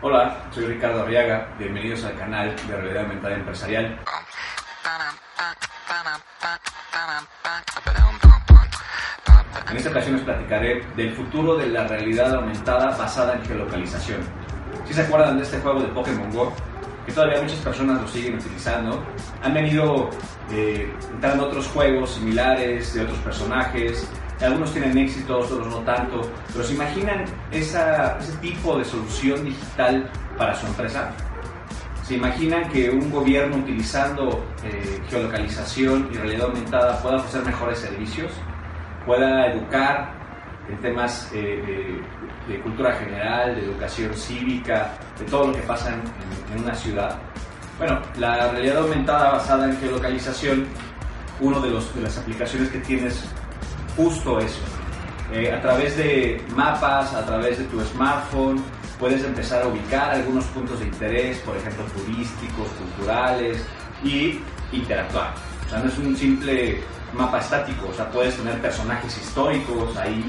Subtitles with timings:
[0.00, 3.98] Hola, soy Ricardo Arriaga, bienvenidos al canal de Realidad Aumentada Empresarial.
[9.68, 14.20] En esta ocasión les platicaré del futuro de la realidad aumentada basada en geolocalización.
[14.86, 16.52] Si se acuerdan de este juego de Pokémon Go,
[17.04, 19.02] que todavía muchas personas lo siguen utilizando,
[19.42, 20.10] han venido
[20.52, 24.08] eh, entrando otros juegos similares de otros personajes,
[24.44, 26.20] algunos tienen éxito, otros no tanto,
[26.52, 31.10] pero ¿se imaginan esa, ese tipo de solución digital para su empresa?
[32.04, 38.32] ¿Se imaginan que un gobierno utilizando eh, geolocalización y realidad aumentada pueda ofrecer mejores servicios?
[39.04, 40.14] Pueda educar
[40.70, 42.00] en temas eh,
[42.46, 47.18] de, cultura general, de educación cívica, de todo lo que pasa en, en una ciudad.
[47.78, 50.66] Bueno, la realidad aumentada basada en geolocalización,
[51.40, 53.24] una de, los, de las aplicaciones que tienes
[53.98, 54.62] justo eso.
[55.32, 58.62] Eh, a través de mapas, a través de tu smartphone,
[58.98, 63.62] puedes empezar a ubicar algunos puntos de interés, por ejemplo, turísticos, culturales,
[64.02, 64.40] y
[64.72, 65.34] interactuar.
[65.66, 66.80] O sea, no es un simple
[67.12, 70.24] mapa estático, o sea, puedes tener personajes históricos ahí,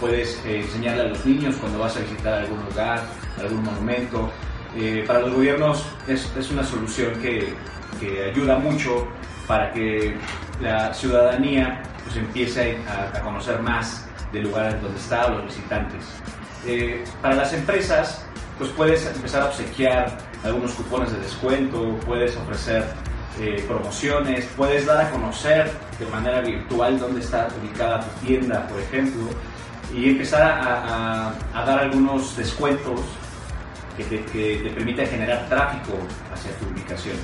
[0.00, 3.02] puedes eh, enseñarle a los niños cuando vas a visitar algún lugar,
[3.40, 4.30] algún monumento.
[4.76, 7.54] Eh, para los gobiernos es, es una solución que,
[8.00, 9.06] que ayuda mucho
[9.46, 10.16] para que
[10.60, 16.04] la ciudadanía pues empiece a, conocer más del lugar donde está los visitantes.
[16.66, 18.24] Eh, para las empresas,
[18.58, 22.84] pues puedes empezar a obsequiar algunos cupones de descuento, puedes ofrecer
[23.40, 28.80] eh, promociones, puedes dar a conocer de manera virtual dónde está ubicada tu tienda, por
[28.80, 29.22] ejemplo,
[29.92, 33.00] y empezar a, dar algunos descuentos
[33.96, 35.98] que te, que te permitan generar tráfico
[36.32, 37.16] hacia tu ubicación.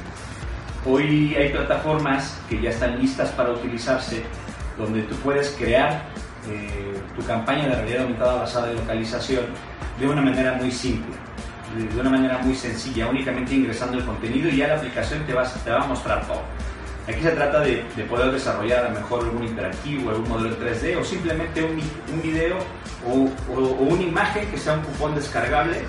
[0.86, 4.22] Hoy hay plataformas que ya están listas para utilizarse
[4.78, 6.04] donde tú puedes crear
[6.48, 9.44] eh, tu campaña de realidad aumentada basada en localización
[9.98, 11.14] de una manera muy simple,
[11.76, 15.42] de una manera muy sencilla, únicamente ingresando el contenido y ya la aplicación te va,
[15.42, 16.40] a mostrar todo.
[17.06, 21.04] Aquí se trata de, poder desarrollar a lo mejor algún interactivo, algún modelo 3D o
[21.04, 22.56] simplemente un, video
[23.06, 23.30] o,
[23.84, 25.82] una imagen que sea un cupón descargable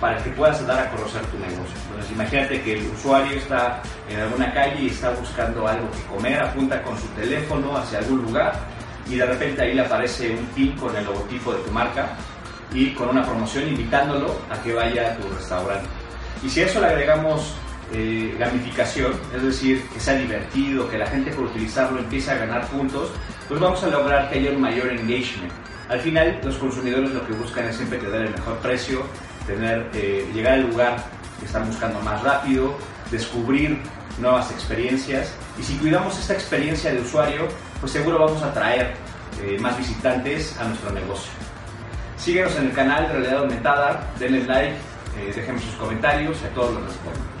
[0.00, 1.74] para que puedas dar a conocer tu negocio.
[1.88, 6.40] Entonces imagínate que el usuario está en alguna calle y está buscando algo que comer,
[6.40, 8.54] apunta con su teléfono hacia algún lugar
[9.10, 12.10] y de repente ahí le aparece un pin con el logotipo de tu marca
[12.72, 15.88] y con una promoción invitándolo a que vaya a tu restaurante.
[16.42, 17.54] Y si a eso le agregamos
[17.92, 22.66] eh, gamificación, es decir, que sea divertido, que la gente por utilizarlo empiece a ganar
[22.66, 23.10] puntos,
[23.48, 25.52] pues vamos a lograr que haya un mayor engagement.
[25.88, 29.02] Al final, los consumidores lo que buscan es siempre tener el mejor precio,
[29.48, 30.96] eh, llegar al lugar
[31.38, 32.76] que están buscando más rápido,
[33.10, 33.80] descubrir
[34.18, 37.48] nuevas experiencias y si cuidamos esta experiencia de usuario,
[37.80, 38.94] pues seguro vamos a traer
[39.42, 41.30] eh, más visitantes a nuestro negocio.
[42.16, 44.74] Síguenos en el canal Realidad Aumentada, denle like,
[45.18, 47.37] eh, déjenme sus comentarios a todos los respondo.